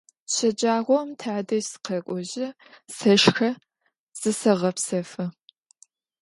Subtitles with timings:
[0.33, 2.47] Şecağom tadej sıkhek'ojı,
[2.95, 3.49] seşşxe,
[4.19, 5.25] zıseğepsefı.